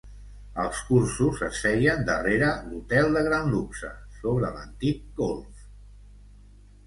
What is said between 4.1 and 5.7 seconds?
sobre l'antic Golf.